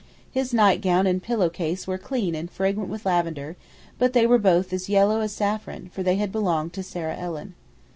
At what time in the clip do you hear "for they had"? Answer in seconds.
5.93-6.31